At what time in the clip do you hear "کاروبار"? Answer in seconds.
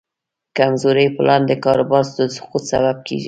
1.65-2.05